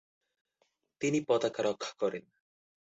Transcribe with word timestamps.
তিনি 1.01 1.19
পতাকা 1.27 1.61
রক্ষা 1.63 1.93
করেন। 1.99 2.23